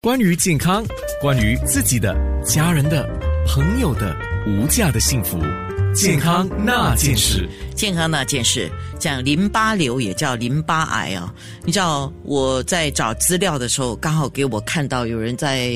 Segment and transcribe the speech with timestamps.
[0.00, 0.86] 关于健康，
[1.20, 3.04] 关于自己的、家人的、
[3.48, 5.40] 朋友的无价的幸福，
[5.92, 7.48] 健康那件事。
[7.74, 11.34] 健康那件事，讲淋巴瘤也叫淋巴癌啊。
[11.64, 15.68] 你知道我在找资料的时候，刚好给我看到有人在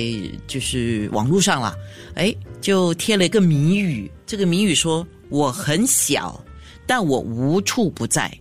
[0.46, 1.74] 就是网络上了，
[2.14, 4.08] 哎，就贴了一个谜语。
[4.24, 6.40] 这个谜语说：我很小，
[6.86, 8.32] 但我无处不在，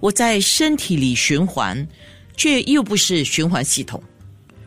[0.00, 0.74] 我在身。
[0.74, 1.86] 体里循环，
[2.38, 4.02] 却又不是循环系统。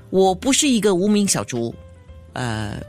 [0.09, 1.73] 我不是一个无名小卒，
[2.33, 2.81] 呃，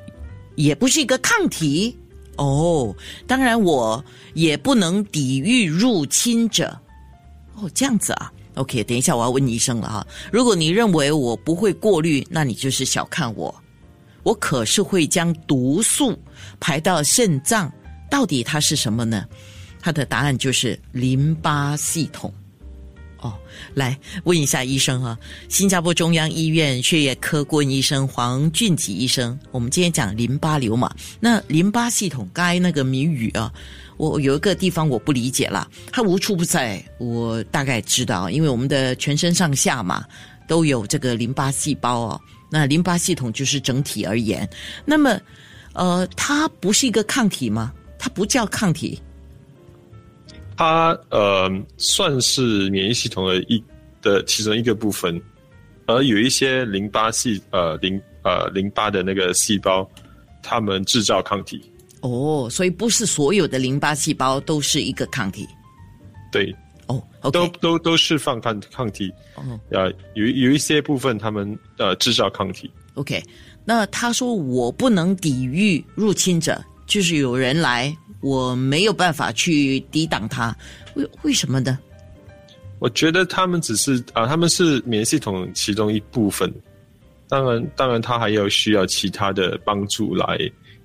[0.54, 1.96] 也不是一个抗体
[2.36, 2.94] 哦。
[3.26, 4.02] 当然，我
[4.34, 6.76] 也不能抵御入侵者。
[7.56, 8.32] 哦，这样子啊。
[8.54, 10.06] OK，等一下我要问医生了哈。
[10.32, 13.54] 如果你认为我不会过滤，那你就是小看我。
[14.22, 16.18] 我可是会将毒素
[16.58, 17.72] 排到肾脏。
[18.10, 19.24] 到底它是什么呢？
[19.80, 22.32] 它的答案就是淋巴系统。
[23.20, 23.34] 哦，
[23.74, 33.52] 来问一下医生啊，新加坡中央医院血液科顾问医生黄俊吉医生，我们今天讲淋巴瘤嘛，那淋巴系统，该那个谜语啊，
[33.96, 40.04] 我有一个地方我不理解了，它无处不在，我大概知道，因为我们的全身上下嘛
[40.48, 44.48] 都有这个淋巴细胞哦，那淋巴系统就是整体而言，
[44.84, 45.20] 那么
[45.74, 47.72] 呃，它不是一个抗体吗？
[47.98, 49.00] 它不叫抗体。
[50.60, 53.64] 它呃算是免疫系统的一
[54.02, 55.18] 的其中一个部分，
[55.86, 59.90] 而有一些淋巴系呃淋呃淋巴的那个细胞，
[60.42, 61.62] 它们制造抗体。
[62.02, 65.48] 哦，所以不是所有的淋巴细胞都是一个抗体。
[66.30, 66.54] 对。
[66.88, 69.10] 哦，都都都释放抗抗体。
[69.36, 69.58] 哦。
[69.70, 72.70] 呃，有有一些部分他们呃制造抗体。
[72.96, 73.22] OK，
[73.64, 77.96] 那他说我不能抵御入侵者，就是有人来。
[78.20, 80.56] 我没有办法去抵挡它，
[80.94, 81.78] 为为什么呢？
[82.78, 86.52] 我觉得他们只是啊，他们是免疫系统其中一部分。
[87.28, 90.38] 当然，当然，他还有需要其他的帮助来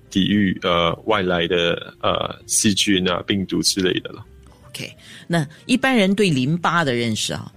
[0.08, 4.24] 抵御呃外来的呃细菌啊、病毒之类的了。
[4.68, 4.94] OK，
[5.26, 7.52] 那一般人对淋巴的认识啊，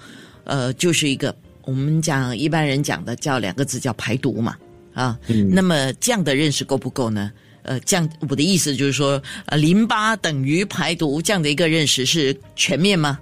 [0.45, 4.57] 呃，就是一个我们讲一般人讲的叫两个字叫排毒嘛
[4.93, 5.19] 啊。
[5.51, 7.31] 那么这样的认识够不够呢？
[7.63, 13.19] 呃，这样我的意思就是说，呃，淋巴等于排毒这样的一个认识是全面吗？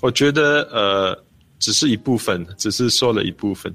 [0.00, 1.24] 我觉得呃，
[1.58, 3.74] 只是一部分，只是说了一部分。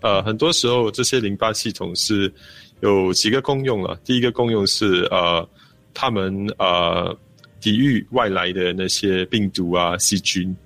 [0.00, 2.32] 呃，很多时候这些淋巴系统是
[2.80, 3.98] 有几个功用了。
[4.04, 5.46] 第一个功用是呃，
[5.92, 7.16] 他们呃
[7.60, 10.56] 抵御外来的那些病毒啊、细菌。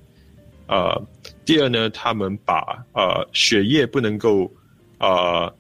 [0.67, 1.03] 呃，
[1.45, 4.53] 第二呢，他们把呃血液不能够
[4.99, 5.51] 啊。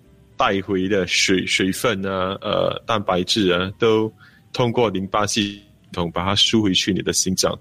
[0.42, 4.12] 带回的水水分啊，呃，蛋白质啊，都
[4.52, 7.56] 通过淋巴系统把它输回去你的心脏，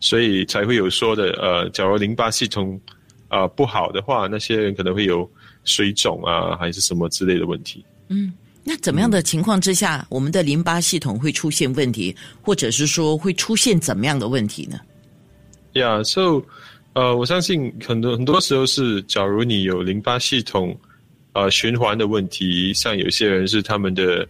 [0.00, 2.80] 所以才会有说的，呃，假如淋巴系统
[3.28, 5.30] 啊不好的话，那些人可能会有
[5.64, 7.84] 水肿啊，还是什么之类的问题。
[8.08, 8.32] 嗯，
[8.64, 14.80] 那怎么样的情况之下，我们的淋巴系统会出现问题，或者是说会出现怎么样的问题呢？
[15.74, 16.40] 呀，so，
[16.94, 20.74] 呃，我相信很多很多时候是，假如你有淋巴系统。
[21.34, 24.26] 呃，循环的问题，像有些人是他们的，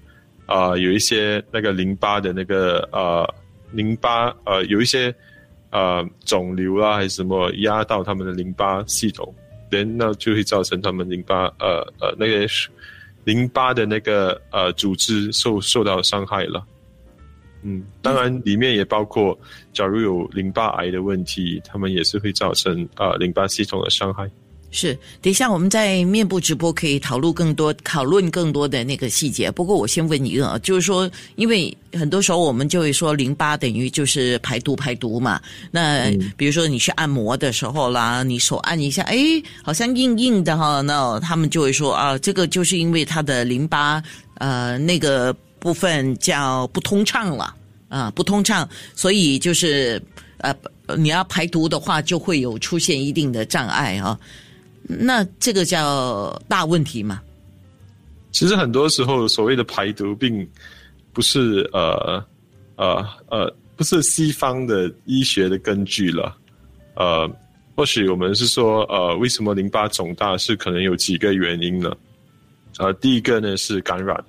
[0.47, 3.29] 啊，有一些那个淋巴的那个呃，
[3.73, 5.15] 淋巴呃，有一些
[5.71, 9.33] 呃肿瘤啊，还是什么压到他们的淋巴系统，
[9.71, 12.49] 人那就会造成他们淋巴呃呃那个
[13.25, 16.65] 淋巴的那个呃组织受受到伤害了。
[17.63, 19.39] 嗯，当然里面也包括，
[19.73, 24.31] 假如有淋巴癌的问题，他们也是会造成啊淋巴系统的伤害。
[24.77, 24.93] 是，
[25.23, 29.49] 等一下我们在面部直播可以讨论更多，讨论更多的那个细节。
[29.49, 35.41] 不过我先问一个啊，就是说，因为很多时候我们就会说淋巴等于就是排毒排毒嘛。
[35.71, 39.17] 那比如说你去按摩的时候啦，你手按一下，哎，
[39.63, 44.03] 好像硬硬的哈，那他们就会说啊，这个就是因为它的淋巴
[44.39, 47.55] 呃那个部分叫不通畅了
[47.89, 50.03] 啊，不通畅，所以就是
[50.39, 50.53] 呃
[50.99, 54.19] 你要排毒的话，就会有出现一定的障碍啊。
[54.87, 57.21] 那这个叫大问题吗？
[58.33, 60.47] 其实很多时候，所谓的排毒，并
[61.13, 62.25] 不是呃
[62.77, 66.37] 呃呃，不是西方的医学的根据了。
[66.97, 67.31] 呃，
[67.77, 71.97] 或许我们是说，呃，为什么淋巴肿大是可能有几个原因呢？
[72.79, 74.23] 呃，第一个呢是感染，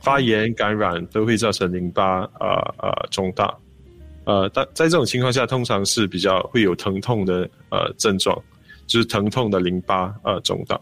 [0.00, 3.56] 发炎感染都会造成淋巴啊啊肿大。
[4.24, 8.36] 呃，但在这种情况下，通常是比较会有疼痛的呃症状。
[8.90, 10.78] 就是疼痛的淋巴呃肿大，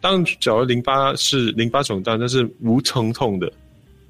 [0.00, 3.50] 当假如淋巴是淋巴肿大，但是无疼痛的，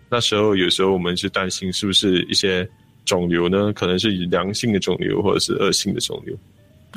[0.08, 2.66] 那时候有时候我们是担心是不是一些
[3.04, 3.74] 肿瘤呢？
[3.74, 6.34] 可能是良性的肿瘤或者是恶性的肿瘤。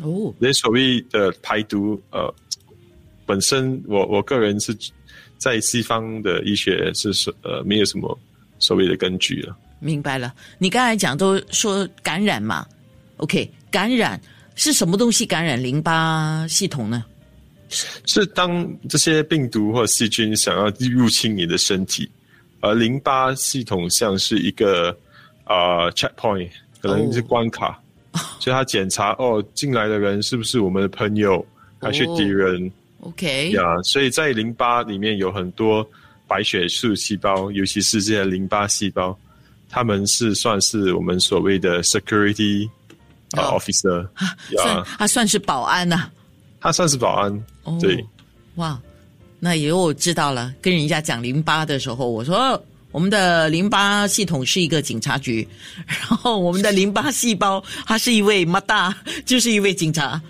[0.01, 2.33] 哦，那所谓的排毒呃
[3.25, 4.74] 本身我我个人是
[5.38, 8.18] 在西方的医学是说呃没有什么
[8.59, 9.53] 所谓的根据了。
[9.81, 12.65] 明白了，你刚才讲都说感染嘛
[13.18, 14.19] ，OK，感染
[14.59, 17.06] 是什么东西感染淋巴系统呢？
[18.06, 22.09] 是当这些病毒或细菌想要入侵你的身体，
[22.59, 24.89] 而淋巴系统像是一个
[25.45, 26.50] 啊 checkpoint，
[26.81, 27.81] 可能是关卡，
[28.38, 31.45] 所以他检查哦进来的人是不是我们的朋友
[31.79, 32.69] 还是敌人
[33.00, 35.89] ？OK，呀，所以在淋巴里面有很多
[36.27, 39.17] 白血素细胞，尤其是这些淋巴细胞。
[39.69, 42.67] 他们是算是我们所谓的 security
[43.31, 46.10] officer 啊，算他算是保安呐，
[46.60, 47.44] 他算是保安，
[47.80, 48.04] 对，
[48.56, 48.80] 哇，
[49.40, 50.54] 那以后我知道了。
[50.62, 52.62] 跟人家讲淋巴的时候，我说
[52.92, 55.48] 我们的淋巴系统是一个警察局，
[55.86, 58.96] 然后我们的淋巴细胞他是一位马大，
[59.26, 60.22] 就是一位警察，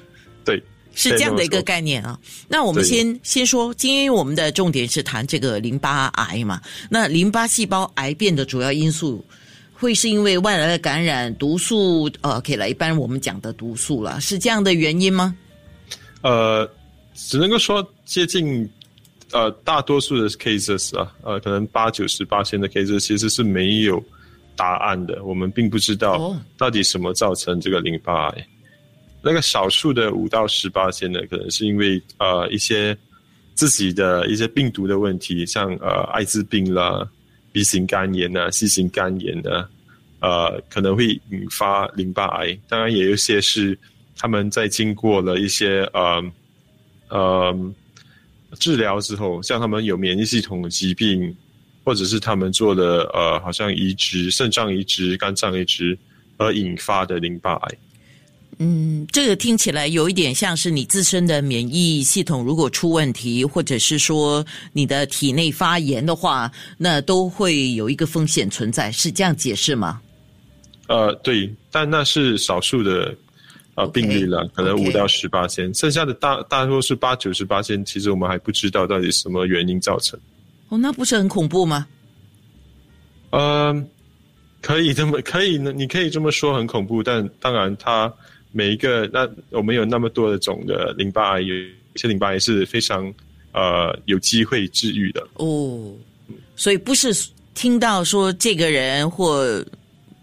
[0.44, 0.62] 对。
[0.96, 2.20] 是这样的一个概念啊。
[2.50, 6.60] 那我们先先说，今天我们的重点是谈这个淋巴癌嘛。
[6.90, 9.24] 那淋巴细胞癌变的主要因素，
[9.80, 15.34] 会是因为外来的感染、毒素，呃，可以了，一般我们讲的毒素了，是这样的原因吗？
[16.22, 16.70] 呃，
[17.16, 18.70] 只能够说接近，
[19.32, 24.04] 呃，大多数的 cases 啊，呃，可能八九十八千的 cases 其实是没有
[24.58, 28.48] 答案的，我们并不知道到底什么造成这个淋巴癌。
[29.22, 32.98] 那个少数的五到十八千的，可能是因为呃一些
[33.54, 37.06] 自己的一些病毒的问题，像呃艾滋病啦、
[37.60, 39.70] B 型肝炎啊、C 型肝炎啊，
[40.22, 42.58] 呃可能会引发淋巴癌。
[42.70, 43.78] 当然，也有些是
[44.16, 46.24] 他们在经过了一些呃
[47.10, 47.74] 呃
[48.58, 51.36] 治疗之后，像他们有免疫系统的疾病，
[51.84, 55.98] 或者是他们做的呃好像移植、肾脏移植、肝脏移植
[56.38, 57.78] 而引发的淋巴癌。
[58.62, 70.02] 嗯，这个听起来有一点像是你自身的免疫系统如果出问题，或者是说你的体内发炎的话，那都会有一个风险存在，是这样解释吗？
[70.90, 73.16] 呃，对，但那是少数的
[73.76, 80.20] 呃病例了，可能五到十八千，剩下的大大多是八九十八千，其实我们还不知道到底什么原因造成。
[80.68, 81.88] 哦，那不是很恐怖吗？
[83.30, 83.74] 呃，
[84.62, 85.72] 可以这么可以呢？
[85.72, 88.14] 你可以这么说，很恐怖，但当然它。
[88.52, 91.54] 每一个，那我们有那么多的种的淋巴癌，有
[91.96, 93.14] 些淋巴癌是非常
[93.52, 95.94] 呃有机会治愈的哦。
[96.56, 97.16] 所以不是
[97.54, 99.64] 听到说这个人或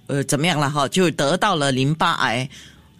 [0.08, 2.48] 呃怎么样了哈，就得到了淋巴癌，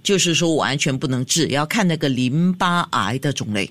[0.03, 3.69] 就是说完全不能治，要看那个淋巴癌的种类。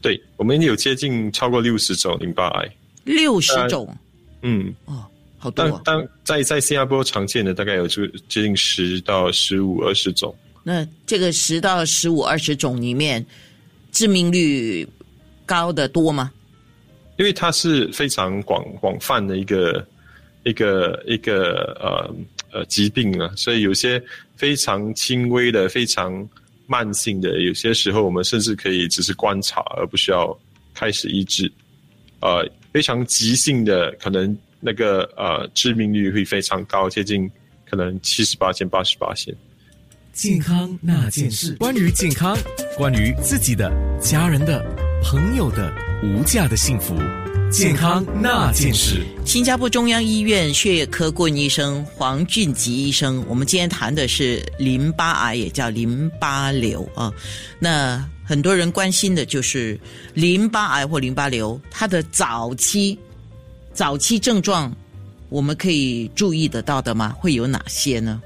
[0.00, 2.70] 对，我们有接近超过六十种淋巴癌，
[3.04, 3.96] 六十种，
[4.42, 5.04] 嗯，哦，
[5.38, 5.68] 好多。
[5.68, 10.32] 当当在在新加坡常见的大概有就接近十到十五二十种。
[10.66, 13.24] 那这个十到十五、二十种里面，
[13.92, 14.88] 致命率
[15.44, 16.32] 高的多吗？
[17.18, 19.86] 因为它是非常广广泛的一个
[20.42, 22.14] 一个一个呃
[22.50, 24.02] 呃疾病啊，所以有些
[24.36, 26.28] 非常轻微的、非常
[26.66, 30.36] 慢性的，有些时候我们甚至可以只是观察，而不需要
[30.72, 31.52] 开始医治。
[32.20, 37.30] 呃，非常急性的，可能那个呃致命率会非常高，接近
[37.68, 39.32] 可能七十八千、八十八千。
[40.14, 42.38] 健康那件事，关于健康，
[42.76, 43.68] 关于自己的、
[44.00, 44.64] 家人的、
[45.02, 45.74] 朋友的
[46.04, 46.96] 无价的幸福。
[47.50, 57.12] 健康那件事，新加坡中央医院血液科顾问医生黄俊吉医生，我们今天谈的是淋巴癌，也叫淋巴瘤啊。
[57.58, 59.78] 那很多人关心的就是
[60.14, 62.96] 淋巴癌或淋巴瘤，它的早期
[63.72, 64.72] 早期症状，
[65.28, 67.14] 我们可以注意得到的吗？
[67.18, 68.22] 会有哪些呢？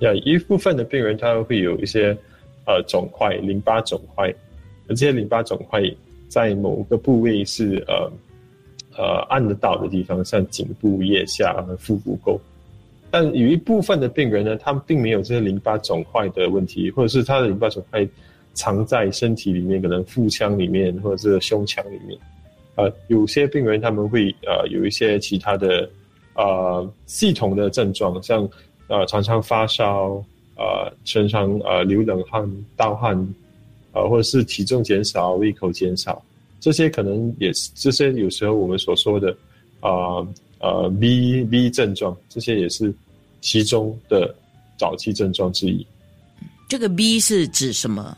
[0.00, 2.16] 呀，一部分的病人他会有一些
[2.66, 4.32] 呃肿块，淋巴肿块，
[4.86, 5.82] 而这些淋巴肿块
[6.28, 8.12] 在某个部位是呃
[8.96, 12.40] 呃按得到的地方，像颈部、腋下和腹股沟。
[13.10, 18.06] 但有一部分的病人呢，他们并没有这些淋巴肿块的问题，或者是他的淋巴肿块
[18.54, 22.16] 藏在身体里面，可能腹腔里面或者是胸腔里面。
[22.76, 25.90] 呃，有些病人他们会呃有一些其他的
[26.34, 28.48] 呃系统的症状，像。
[28.88, 30.22] 呃，常常发烧，
[30.56, 33.14] 呃，身上呃流冷汗、盗汗，
[33.92, 36.22] 呃，或者是体重减少、胃口减少，
[36.58, 39.30] 这些可能也是这些有时候我们所说的
[39.80, 40.26] 啊
[40.58, 42.92] 呃 B B 症状，这些也是
[43.40, 44.34] 其中的
[44.76, 45.86] 早期症状之一。
[46.68, 48.16] 这个 B 是指什么？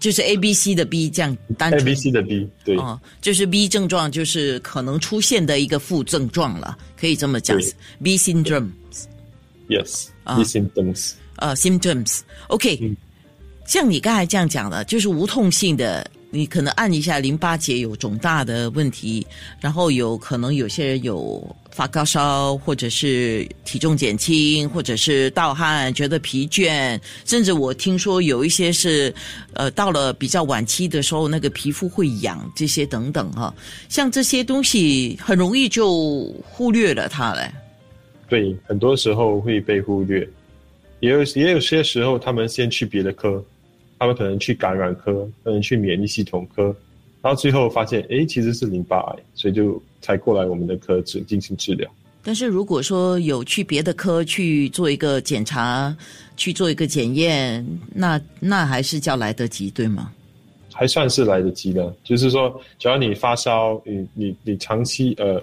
[0.00, 7.58] 就是 A B C 的 B 这样单纯 A B C 的 B 对哦，就是 B 症状就是可能出现的一个副症状了，可以这么讲
[8.02, 8.68] ，B syndrome。
[9.68, 11.12] Yes, 啊 symptoms.
[11.36, 12.20] 呃，symptoms.
[12.48, 12.96] OK，
[13.66, 19.26] 像你刚才这样讲的，就是无痛性的，你可能按一下淋巴结有肿大的问题，
[19.60, 29.12] 然后有可能有些人有发高烧，或者是体重减轻，或者是盗汗，觉得疲倦，甚至我听说有一些是，
[29.54, 33.52] 呃，到了比较晚期的时候，那个皮肤会痒，这些等等哈，
[33.88, 37.50] 像这些东西很容易就忽略了它嘞。
[38.28, 40.28] 对，很多时候会被忽略，
[41.00, 43.42] 也有也有些时候他们先去别的科。
[43.96, 46.64] 他们可能去感染科，可能去免疫系统科，
[47.22, 51.90] 然后最后发现，哎，其实是淋巴癌，所以就才过来我们的科治进行治疗。
[52.22, 55.96] 但是如果说有去别的科去做一个检查，
[56.36, 57.64] 去做一个检验，
[57.94, 60.12] 那那还是叫来得及，对吗？
[60.72, 65.42] 还算是来得及的，就是说，只要你发烧，你你你长期呃，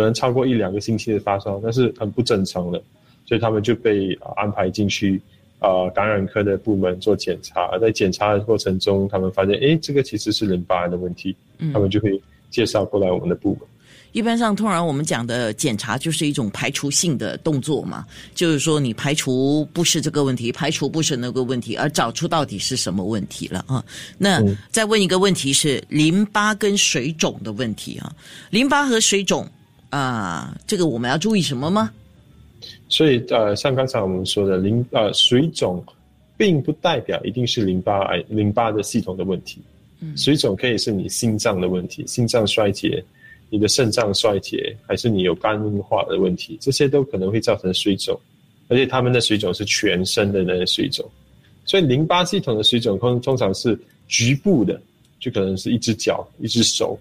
[0.00, 2.82] 可能超过一两个星期的发烧，那是很不正常的，
[3.26, 5.20] 所以他们就被安排进去。
[5.62, 11.36] 呃，感染科的部门做检查，在检查的过程中，他们发现，哎，这个其实是淋巴癌的问题，
[11.70, 13.60] 他们就会介绍过来我们的部门。
[14.12, 23.84] 一般上，通常我们讲的检查就是一种排除性的动作嘛，就是说你排除不是这个问题，排除不是那个问题，而找出到底是什么问题了啊？
[24.16, 28.10] 那再问一个问题是淋巴跟水肿的问题啊，
[28.48, 29.46] 淋巴和水肿
[29.90, 31.92] 啊，这个我们要注意什么吗？
[32.88, 35.82] 所以，呃，像刚才我们说的，淋呃水肿，
[36.36, 39.60] 并不代表一定是淋巴癌、淋巴的系统的问题。
[40.00, 43.02] 嗯，水肿可以是你心脏的问题，心脏衰竭，
[43.48, 48.18] 你的肾脏衰竭，还是你有肝硬化的问题，这些都可能会造成水肿。
[48.68, 51.04] 而且他们的水肿是全身的那个水肿，
[51.64, 54.80] 所以淋巴系统的水肿通通常是局部的，
[55.18, 56.98] 就可能是一只脚、一只手，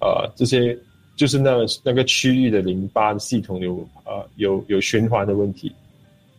[0.00, 0.76] 啊，这些。
[1.16, 5.72] 就是那那个区域的淋巴系统有啊有有循环的问题，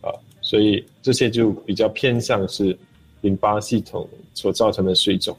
[0.02, 2.76] 啊，所以这些就比较偏向是
[3.22, 5.36] 淋巴系统所造成的水肿。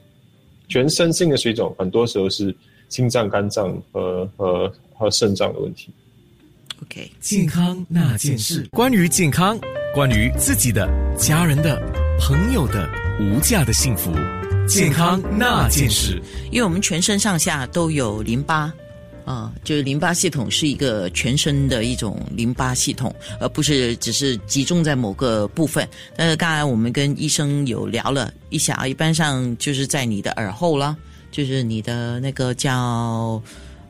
[0.67, 2.53] 全身性的水肿很多时候是
[2.89, 5.89] 心脏、肝脏和和和肾脏的问题。
[6.83, 9.59] OK，健康那件事，关于健康，
[9.93, 11.79] 关于自己的、家人的、
[12.19, 12.89] 朋友的
[13.19, 14.11] 无价的幸福，
[14.67, 18.73] 健康那件事，因为我们全身上下都有淋巴。
[19.27, 25.85] 啊，就是淋巴系统是一个全身的一种淋巴系统，而不是只是集中在某个部分。
[26.15, 30.95] 但是刚才我们跟医生有聊了一下，一般上就是在你的耳后啦，
[31.29, 33.43] 就是你的那个叫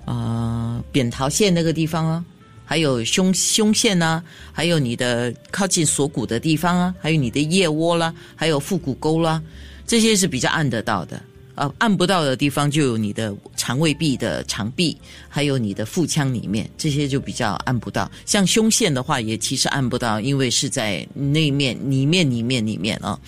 [0.05, 2.25] 呃扁桃腺那个地方啊，
[2.65, 9.39] 还有胸胸腺呢，还有你的靠近锁骨的地方啊，还有你的腋窝啦，还有腹股沟啦，
[9.85, 11.21] 这些是比较按得到的。
[11.57, 14.95] 呃，按不到的地方就有你的肠胃壁的肠壁，
[15.27, 18.09] 还有你的腹腔里面，这些就比较按不到。
[18.25, 23.19] 像胸腺的话，也其实按不到，因为是在内面、里面、里面、里面啊。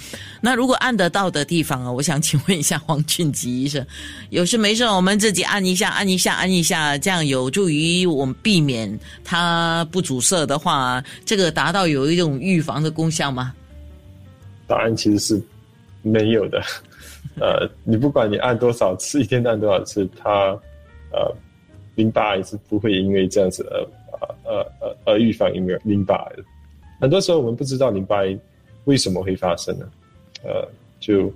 [0.41, 3.83] 那如果按得到的地方啊，我想请问一下黄俊吉医生，
[4.29, 13.53] 有事没事我们自己按一下、按一下、按一下，这样有助于我们避免它不阻塞的话，这个达到有一种预防的功效吗？
[14.67, 15.41] 答案其实是
[16.03, 16.62] 没有的。
[17.38, 20.51] 呃， 你不管你按多少次，一天按多少次，它，
[21.12, 21.33] 呃，
[21.95, 23.77] 淋巴癌是不会因为这样子而，
[24.19, 26.43] 呃呃呃而预防因为淋巴癌的。
[27.00, 28.38] 很多时候我们不知道淋巴癌
[28.86, 29.89] 为什么会发生呢？
[30.43, 30.67] 呃，
[31.00, 31.31] 就，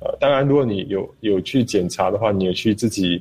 [0.00, 3.20] 呃，当然如果你有有去检查的话，你有去自己，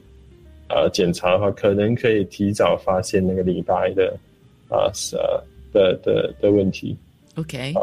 [0.69, 4.15] 呃，检查的话，可能可以提早发现那个淋巴癌的，
[4.69, 5.15] 啊，是
[5.73, 6.95] 的的的问题。
[7.35, 7.73] OK。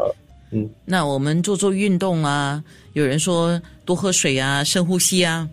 [0.55, 5.49] 嗯，那我们做做运动啊，有人说多喝水啊，深呼吸啊，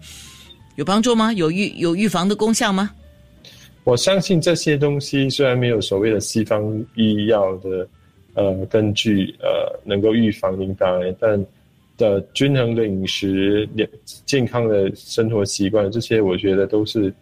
[0.77, 1.33] 有帮助吗？
[1.33, 2.89] 有预有预防的功效吗？
[3.83, 6.63] 我相信这些东西虽然没有所谓的西方
[6.95, 7.89] 医药的
[8.35, 11.45] 呃根据呃能够预防淋巴癌，但
[11.99, 13.69] 的均衡的饮食、
[14.25, 17.13] 健康的生活习惯，这些我觉得都是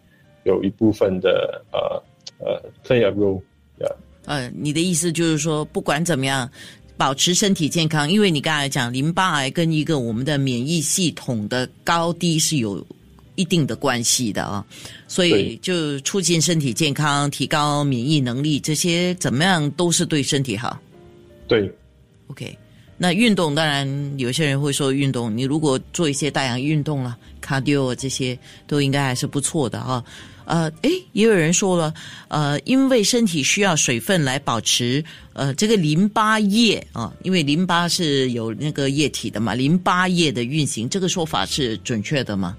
[0.43, 1.99] 有一部分的呃
[2.45, 3.41] 呃 play a role。
[4.25, 6.47] 呃，你的意思就是说，不管怎么样。
[7.01, 12.85] 保持身体健康，因为你刚才讲淋巴癌跟一个我们的免疫系统的高低是有
[13.33, 14.63] 一定的关系的啊，
[15.07, 20.79] 所以就促进身体健康、提高免疫能力，这些怎么样都是对身体好。
[21.47, 21.67] 对
[22.27, 22.55] ，OK，
[23.03, 30.05] 那运动当然有些人会说运动，你如果做一些大氧运动了，cardio 这些都应该还是不错的啊。
[30.45, 31.91] 呃，诶，也有人说了，
[32.27, 35.03] 呃，因为身体需要水分来保持
[35.33, 42.55] 呃这个淋巴液啊，因为淋巴是有那个液体的嘛，淋巴液的运行，这个说法是准确的吗？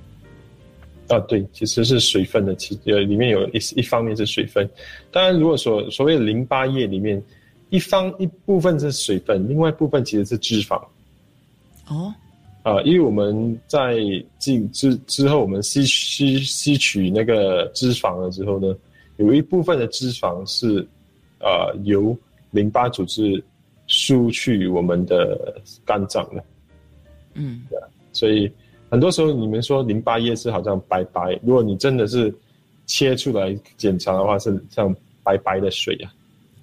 [1.06, 4.68] 啊，对，其实是水分的，其呃里面有一一方面是水分，
[5.12, 7.22] 当然如果说所谓淋巴液里面
[7.72, 10.78] 一方一部分是水分，另外一部分其实是脂肪。
[11.88, 12.12] 哦，
[12.62, 13.96] 啊，因为我们在
[14.38, 18.76] 进之之后，我们吸吸吸取那个脂肪了之后呢，
[19.16, 20.86] 有一部分的脂肪是
[21.40, 22.14] 呃由
[22.50, 23.42] 淋巴组织
[23.86, 26.44] 输去我们的肝脏的，
[27.32, 27.62] 嗯。
[27.70, 27.78] 对
[28.12, 28.52] 所以
[28.90, 32.32] 很多时候你们说淋巴液是好像白白，如果你真的是
[32.84, 36.12] 切出来检查的话，是像白白的水啊，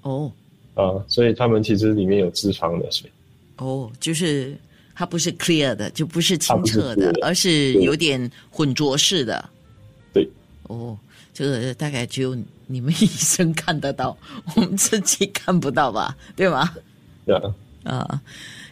[0.03, 0.31] 哦
[0.79, 3.11] 啊，所以它们其实里面有脂肪的水。
[3.57, 4.55] 哦，就是
[4.95, 9.49] 它不是 clear 的，就不是清澈的而是有点混浊式的。
[10.13, 10.25] 对，
[10.63, 10.97] 哦，
[11.33, 12.33] 这个大概只有
[12.67, 14.17] 你们 医生看得到，
[14.55, 16.15] 我们自己看不到吧？
[16.37, 16.73] 对吗？
[17.25, 18.21] 对啊，啊，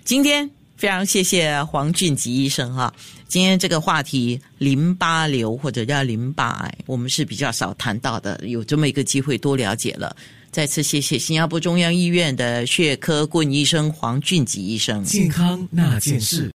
[0.05, 2.93] 今天非常谢谢黄俊吉医生哈。
[3.27, 10.15] 今天这个话题淋巴瘤或者叫淋巴癌，我们是比较少谈到的，有这么一个机会多了解了。
[10.51, 15.03] 再次谢谢新加坡中央医院的血科顾问医生黄俊吉医生。
[15.03, 16.49] 健康那件事。